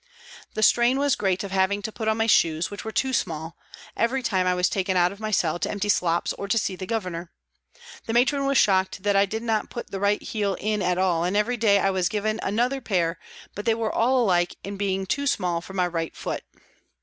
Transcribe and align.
The 0.55 0.63
strain 0.63 0.97
was 0.97 1.15
great 1.15 1.43
of 1.43 1.51
having 1.51 1.83
to 1.83 1.91
put 1.91 2.07
on 2.07 2.17
my 2.17 2.25
shoes, 2.25 2.71
which 2.71 2.83
were 2.83 2.91
too 2.91 3.13
small, 3.13 3.55
every 3.95 4.23
time 4.23 4.47
I 4.47 4.55
was 4.55 4.67
taken 4.67 4.97
out 4.97 5.11
of 5.11 5.19
my 5.19 5.29
cell 5.29 5.59
to 5.59 5.69
empty 5.69 5.89
slops 5.89 6.33
or 6.33 6.47
to 6.47 6.57
see 6.57 6.75
the 6.75 6.87
Governor. 6.87 7.29
The 8.07 8.13
Matron 8.13 8.47
was 8.47 8.57
shocked 8.57 9.03
that 9.03 9.15
I 9.15 9.27
did 9.27 9.43
not 9.43 9.69
put 9.69 9.91
the 9.91 9.99
right 9.99 10.19
heel 10.23 10.57
in 10.59 10.81
at 10.81 10.97
all 10.97 11.23
and 11.23 11.37
every 11.37 11.55
day 11.55 11.77
I 11.77 11.91
was 11.91 12.09
given 12.09 12.39
another 12.41 12.81
pair, 12.81 13.19
but 13.53 13.65
they 13.65 13.75
were 13.75 13.93
all 13.93 14.23
alike 14.23 14.55
in 14.63 14.75
being 14.75 15.05
too 15.05 15.27
small 15.27 15.61
for 15.61 15.73
my 15.73 15.85
right 15.85 16.15
foot. 16.15 16.41